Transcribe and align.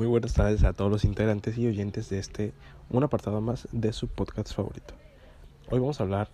Muy 0.00 0.06
buenas 0.06 0.32
tardes 0.32 0.64
a 0.64 0.72
todos 0.72 0.90
los 0.90 1.04
integrantes 1.04 1.58
y 1.58 1.66
oyentes 1.66 2.08
de 2.08 2.18
este, 2.18 2.54
un 2.88 3.04
apartado 3.04 3.42
más 3.42 3.68
de 3.70 3.92
su 3.92 4.08
podcast 4.08 4.54
favorito. 4.54 4.94
Hoy 5.68 5.78
vamos 5.78 6.00
a 6.00 6.04
hablar 6.04 6.30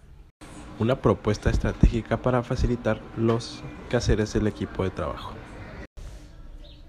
una 0.79 1.03
propuesta 1.03 1.51
estratégica 1.51 2.23
para 2.23 2.45
facilitar 2.45 3.01
los 3.17 3.65
quehaceres 3.91 4.33
del 4.35 4.47
equipo 4.47 4.85
de 4.85 4.91
trabajo. 4.91 5.33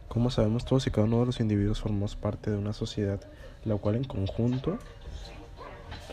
Como 0.08 0.30
sabemos, 0.30 0.66
todos 0.66 0.86
y 0.86 0.92
cada 0.92 1.08
uno 1.08 1.22
de 1.22 1.26
los 1.26 1.40
individuos 1.40 1.82
formamos 1.82 2.16
parte 2.16 2.52
de 2.52 2.58
una 2.58 2.74
sociedad, 2.74 3.22
la 3.66 3.76
cual 3.78 3.96
en 3.96 4.04
conjunto 4.04 4.78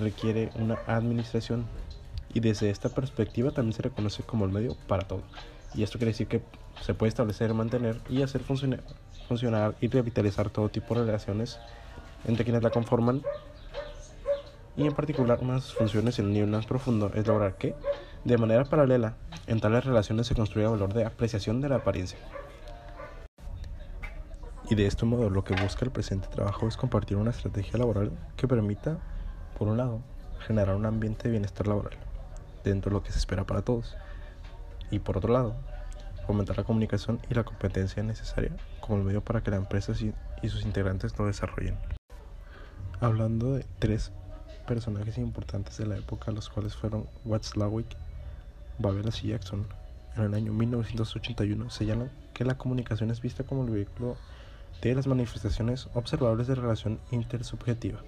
requiere 0.01 0.49
una 0.55 0.79
administración 0.87 1.67
y 2.33 2.41
desde 2.41 2.71
esta 2.71 2.89
perspectiva 2.89 3.51
también 3.51 3.75
se 3.75 3.83
reconoce 3.83 4.23
como 4.23 4.47
el 4.47 4.51
medio 4.51 4.79
para 4.89 5.07
todo. 5.07 5.25
Y 5.75 5.83
esto 5.83 5.99
quiere 5.99 6.13
decir 6.13 6.29
que 6.29 6.43
se 6.81 6.95
puede 6.95 7.09
establecer, 7.09 7.53
mantener 7.53 8.01
y 8.09 8.23
hacer 8.23 8.43
funcionar, 8.43 8.83
funcionar 9.29 9.75
y 9.81 9.89
revitalizar 9.89 10.51
todo 10.51 10.69
tipo 10.69 10.95
de 10.95 11.05
relaciones 11.05 11.59
entre 12.27 12.45
quienes 12.45 12.63
la 12.63 12.71
conforman. 12.71 13.23
Y 14.77 14.87
en 14.87 14.93
particular, 14.93 15.39
una 15.41 15.55
de 15.55 15.61
sus 15.61 15.75
funciones 15.75 16.19
en 16.19 16.27
un 16.27 16.33
nivel 16.33 16.51
más 16.51 16.67
profundo 16.67 17.11
es 17.15 17.27
lograr 17.27 17.57
que, 17.57 17.75
de 18.25 18.39
manera 18.39 18.65
paralela, 18.65 19.17
en 19.47 19.61
tales 19.61 19.85
relaciones 19.85 20.27
se 20.27 20.35
construya 20.35 20.69
valor 20.69 20.95
de 20.95 21.05
apreciación 21.05 21.61
de 21.61 21.69
la 21.69 21.77
apariencia. 21.77 22.19
Y 24.71 24.75
de 24.75 24.87
este 24.87 25.05
modo, 25.05 25.29
lo 25.29 25.45
que 25.45 25.55
busca 25.55 25.85
el 25.85 25.91
presente 25.91 26.29
trabajo 26.29 26.67
es 26.67 26.77
compartir 26.77 27.17
una 27.19 27.31
estrategia 27.31 27.79
laboral 27.79 28.13
que 28.37 28.49
permita, 28.49 28.99
por 29.59 29.69
un 29.69 29.77
lado, 29.77 30.01
generar 30.47 30.75
un 30.75 30.87
ambiente 30.87 31.25
de 31.25 31.33
bienestar 31.33 31.67
laboral, 31.67 31.99
dentro 32.65 32.91
de 32.91 32.95
lo 32.95 33.03
que 33.03 33.13
se 33.13 33.19
espera 33.19 33.45
para 33.45 33.63
todos, 33.63 33.95
y 34.91 34.99
por 34.99 35.19
otro 35.19 35.33
lado, 35.33 35.57
fomentar 36.27 36.57
la 36.57 36.65
comunicación 36.65 37.21
y 37.31 37.35
la 37.35 37.45
competencia 37.45 38.03
necesaria 38.03 38.53
como 38.81 38.99
el 38.99 39.05
medio 39.05 39.23
para 39.23 39.43
que 39.43 39.51
la 39.51 39.57
empresa 39.57 39.93
y 40.43 40.49
sus 40.49 40.65
integrantes 40.65 41.19
lo 41.19 41.27
desarrollen. 41.27 41.77
Hablando 43.01 43.55
de 43.55 43.67
tres 43.79 44.13
personajes 44.67 45.19
importantes 45.19 45.77
de 45.77 45.87
la 45.87 45.97
época, 45.97 46.33
los 46.33 46.49
cuales 46.49 46.75
fueron 46.75 47.07
Watzlawick, 47.25 47.87
Babelas 48.79 49.23
y 49.23 49.29
Jackson, 49.29 49.67
en 50.17 50.23
el 50.23 50.35
año 50.35 50.53
1981 50.53 51.71
señalan 51.71 52.11
que 52.33 52.45
la 52.45 52.57
comunicación 52.57 53.11
es 53.11 53.21
vista 53.21 53.45
como 53.45 53.65
el 53.65 53.71
vehículo 53.71 54.17
de 54.81 54.95
las 54.95 55.07
manifestaciones 55.07 55.89
observables 55.95 56.47
de 56.47 56.55
relación 56.55 57.01
intersubjetiva, 57.11 58.01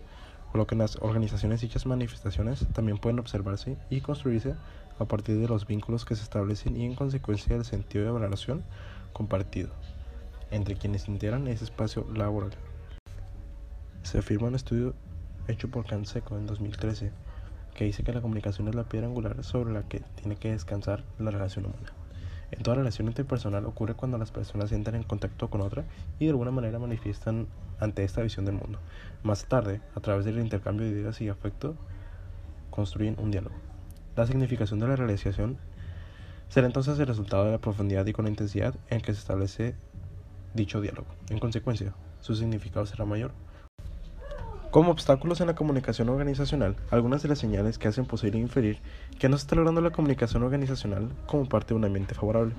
por 0.57 0.63
lo 0.63 0.67
que 0.67 0.75
en 0.75 0.79
las 0.79 0.97
organizaciones 1.03 1.61
dichas 1.61 1.85
manifestaciones 1.85 2.67
también 2.73 2.97
pueden 2.97 3.19
observarse 3.19 3.77
y 3.91 4.01
construirse 4.01 4.55
a 4.99 5.05
partir 5.05 5.39
de 5.39 5.49
los 5.49 5.67
vínculos 5.67 6.07
que 6.07 6.17
se 6.17 6.23
establecen 6.23 6.79
y 6.79 6.87
en 6.87 6.95
consecuencia 6.95 7.55
del 7.55 7.67
sentido 7.67 8.07
de 8.07 8.11
valoración 8.11 8.65
compartido 9.13 9.69
entre 10.51 10.77
quienes 10.77 11.09
integran 11.09 11.47
ese 11.47 11.65
espacio 11.65 12.07
laboral. 12.15 12.53
Se 14.03 14.17
afirma 14.17 14.49
un 14.49 14.55
estudio 14.55 14.95
hecho 15.47 15.69
por 15.69 15.85
Canseco 15.85 16.39
en 16.39 16.47
2013 16.47 17.13
que 17.75 17.85
dice 17.85 18.03
que 18.03 18.15
la 18.15 18.23
comunicación 18.23 18.67
es 18.69 18.75
la 18.75 18.85
piedra 18.85 19.09
angular 19.09 19.45
sobre 19.45 19.75
la 19.75 19.83
que 19.83 20.01
tiene 20.15 20.37
que 20.37 20.53
descansar 20.53 21.05
la 21.19 21.33
relación 21.33 21.67
humana. 21.67 21.93
En 22.51 22.63
toda 22.63 22.77
relación 22.77 23.09
interpersonal 23.09 23.67
ocurre 23.67 23.95
cuando 23.95 24.19
las 24.19 24.31
personas 24.31 24.71
entran 24.73 24.97
en 24.97 25.03
contacto 25.03 25.49
con 25.49 25.61
otra 25.61 25.85
y 26.19 26.27
de 26.27 26.31
alguna 26.31 26.51
manera 26.51 26.79
manifiestan 26.79 27.49
ante 27.81 28.05
esta 28.05 28.23
visión 28.23 28.45
del 28.45 28.55
mundo. 28.55 28.79
Más 29.23 29.47
tarde, 29.47 29.81
a 29.95 30.01
través 30.01 30.25
del 30.25 30.39
intercambio 30.39 30.87
de 30.87 30.93
ideas 30.93 31.21
y 31.21 31.29
afecto, 31.29 31.77
construyen 32.71 33.17
un 33.19 33.31
diálogo. 33.31 33.57
La 34.17 34.27
significación 34.27 34.79
de 34.81 34.89
la 34.89 34.97
realización 34.97 35.59
será 36.49 36.67
entonces 36.67 36.99
el 36.99 37.07
resultado 37.07 37.45
de 37.45 37.53
la 37.53 37.59
profundidad 37.59 38.07
y 38.07 38.13
con 38.13 38.25
la 38.25 38.31
intensidad 38.31 38.75
en 38.89 39.01
que 39.01 39.13
se 39.13 39.21
establece 39.21 39.75
dicho 40.55 40.81
diálogo. 40.81 41.09
En 41.29 41.39
consecuencia, 41.39 41.95
su 42.21 42.35
significado 42.35 42.87
será 42.87 43.05
mayor. 43.05 43.33
Como 44.71 44.91
obstáculos 44.91 45.41
en 45.41 45.47
la 45.47 45.55
comunicación 45.55 46.09
organizacional, 46.09 46.77
algunas 46.91 47.23
de 47.23 47.29
las 47.29 47.39
señales 47.39 47.79
que 47.79 47.89
hacen 47.89 48.05
posible 48.05 48.39
inferir 48.39 48.81
que 49.19 49.29
no 49.29 49.39
se 49.39 49.43
está 49.43 49.57
logrando 49.57 49.81
la 49.81 49.91
comunicación 49.91 50.43
organizacional 50.43 51.09
como 51.27 51.49
parte 51.49 51.69
de 51.69 51.75
un 51.75 51.85
ambiente 51.85 52.15
favorable, 52.15 52.55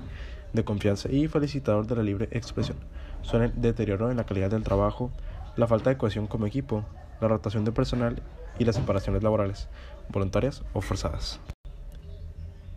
de 0.52 0.64
confianza 0.64 1.10
y 1.12 1.28
felicitador 1.28 1.86
de 1.86 1.96
la 1.96 2.02
libre 2.02 2.28
expresión 2.32 2.78
son 3.22 3.42
el 3.42 3.60
deterioro 3.60 4.10
en 4.10 4.16
la 4.16 4.24
calidad 4.24 4.50
del 4.50 4.64
trabajo, 4.64 5.10
la 5.56 5.66
falta 5.66 5.90
de 5.90 5.98
cohesión 5.98 6.26
como 6.26 6.46
equipo, 6.46 6.84
la 7.20 7.28
rotación 7.28 7.64
de 7.64 7.72
personal 7.72 8.22
y 8.58 8.64
las 8.64 8.76
separaciones 8.76 9.22
laborales, 9.22 9.68
voluntarias 10.08 10.62
o 10.72 10.80
forzadas. 10.80 11.40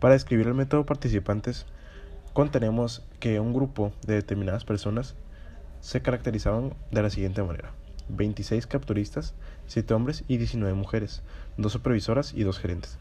Para 0.00 0.14
describir 0.14 0.46
el 0.46 0.54
método 0.54 0.84
participantes, 0.84 1.66
contenemos 2.32 3.02
que 3.20 3.40
un 3.40 3.52
grupo 3.52 3.92
de 4.06 4.14
determinadas 4.14 4.64
personas 4.64 5.14
se 5.80 6.02
caracterizaban 6.02 6.74
de 6.90 7.02
la 7.02 7.10
siguiente 7.10 7.42
manera. 7.42 7.70
26 8.12 8.66
capturistas, 8.66 9.34
7 9.66 9.94
hombres 9.94 10.24
y 10.28 10.36
19 10.36 10.74
mujeres, 10.74 11.22
2 11.56 11.72
supervisoras 11.72 12.32
y 12.34 12.44
2 12.44 12.58
gerentes. 12.58 12.98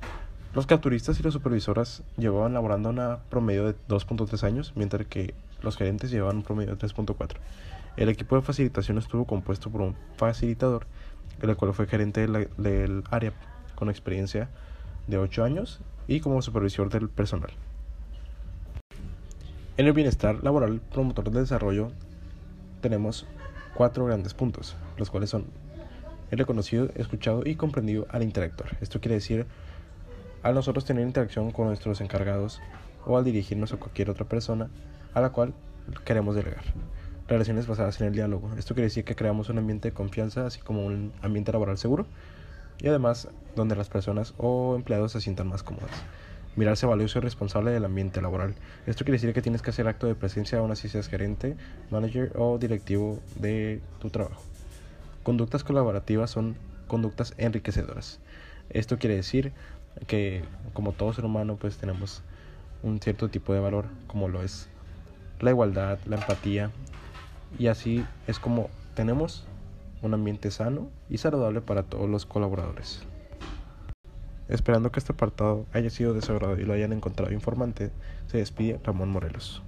Los 0.53 0.67
capturistas 0.67 1.19
y 1.19 1.23
las 1.23 1.33
supervisoras 1.33 2.03
llevaban 2.17 2.53
laborando 2.53 2.89
una 2.89 3.19
promedio 3.29 3.65
de 3.67 3.75
2.3 3.87 4.43
años, 4.43 4.73
mientras 4.75 5.07
que 5.07 5.33
los 5.61 5.77
gerentes 5.77 6.11
llevaban 6.11 6.37
un 6.37 6.43
promedio 6.43 6.75
de 6.75 6.87
3.4. 6.87 7.37
El 7.97 8.09
equipo 8.09 8.35
de 8.35 8.41
facilitación 8.41 8.97
estuvo 8.97 9.25
compuesto 9.25 9.69
por 9.69 9.81
un 9.81 9.95
facilitador 10.17 10.87
el 11.41 11.55
cual 11.55 11.73
fue 11.73 11.87
gerente 11.87 12.27
del 12.27 13.03
área 13.09 13.33
con 13.75 13.89
experiencia 13.89 14.49
de 15.07 15.17
8 15.17 15.43
años 15.43 15.79
y 16.07 16.19
como 16.19 16.41
supervisor 16.41 16.89
del 16.89 17.09
personal. 17.09 17.51
En 19.77 19.87
el 19.87 19.93
bienestar 19.93 20.43
laboral 20.43 20.81
promotor 20.91 21.31
de 21.31 21.39
desarrollo 21.39 21.91
tenemos 22.81 23.25
cuatro 23.73 24.05
grandes 24.05 24.33
puntos, 24.33 24.75
los 24.97 25.09
cuales 25.09 25.29
son 25.29 25.45
el 26.31 26.39
reconocido, 26.39 26.89
escuchado 26.95 27.43
y 27.45 27.55
comprendido 27.55 28.07
al 28.09 28.23
interactor. 28.23 28.67
Esto 28.79 29.01
quiere 29.01 29.15
decir 29.15 29.45
al 30.43 30.55
nosotros 30.55 30.85
tener 30.85 31.05
interacción 31.05 31.51
con 31.51 31.67
nuestros 31.67 32.01
encargados 32.01 32.61
o 33.05 33.17
al 33.17 33.23
dirigirnos 33.23 33.73
a 33.73 33.77
cualquier 33.77 34.09
otra 34.09 34.25
persona 34.25 34.69
a 35.13 35.21
la 35.21 35.31
cual 35.31 35.53
queremos 36.05 36.35
delegar 36.35 36.63
relaciones 37.27 37.65
basadas 37.65 37.99
en 38.01 38.07
el 38.07 38.13
diálogo. 38.13 38.51
Esto 38.57 38.73
quiere 38.73 38.87
decir 38.87 39.05
que 39.05 39.15
creamos 39.15 39.49
un 39.49 39.57
ambiente 39.57 39.89
de 39.89 39.93
confianza, 39.93 40.45
así 40.45 40.59
como 40.59 40.85
un 40.85 41.13
ambiente 41.21 41.51
laboral 41.51 41.77
seguro, 41.77 42.05
y 42.79 42.87
además 42.87 43.29
donde 43.55 43.75
las 43.75 43.89
personas 43.89 44.33
o 44.37 44.75
empleados 44.75 45.13
se 45.13 45.21
sientan 45.21 45.47
más 45.47 45.63
cómodas. 45.63 45.91
Mirarse 46.55 46.85
valioso 46.85 47.19
y 47.19 47.21
responsable 47.21 47.71
del 47.71 47.85
ambiente 47.85 48.21
laboral. 48.21 48.55
Esto 48.85 49.05
quiere 49.05 49.17
decir 49.17 49.33
que 49.33 49.41
tienes 49.41 49.61
que 49.61 49.69
hacer 49.69 49.87
acto 49.87 50.07
de 50.07 50.15
presencia 50.15 50.59
aún 50.59 50.71
así 50.71 50.89
seas 50.89 51.07
gerente, 51.07 51.55
manager 51.89 52.33
o 52.35 52.57
directivo 52.57 53.19
de 53.35 53.81
tu 53.99 54.09
trabajo. 54.09 54.43
Conductas 55.23 55.63
colaborativas 55.63 56.29
son 56.29 56.55
conductas 56.87 57.33
enriquecedoras. 57.37 58.19
Esto 58.69 58.97
quiere 58.97 59.15
decir 59.15 59.53
que 60.07 60.43
como 60.73 60.91
todo 60.91 61.13
ser 61.13 61.25
humano 61.25 61.57
pues 61.59 61.77
tenemos 61.77 62.21
un 62.83 62.99
cierto 62.99 63.29
tipo 63.29 63.53
de 63.53 63.59
valor 63.59 63.85
como 64.07 64.27
lo 64.27 64.43
es 64.43 64.67
la 65.39 65.51
igualdad, 65.51 65.99
la 66.05 66.17
empatía, 66.17 66.71
y 67.57 67.67
así 67.67 68.05
es 68.27 68.39
como 68.39 68.69
tenemos 68.95 69.45
un 70.01 70.13
ambiente 70.13 70.51
sano 70.51 70.89
y 71.09 71.17
saludable 71.17 71.61
para 71.61 71.83
todos 71.83 72.09
los 72.09 72.25
colaboradores. 72.25 73.05
Esperando 74.51 74.91
que 74.91 74.99
este 74.99 75.13
apartado 75.13 75.65
haya 75.71 75.89
sido 75.89 76.13
de 76.13 76.21
y 76.59 76.65
lo 76.65 76.73
hayan 76.73 76.91
encontrado 76.91 77.31
informante, 77.31 77.89
se 78.27 78.37
despide 78.37 78.81
Ramón 78.83 79.09
Morelos. 79.09 79.63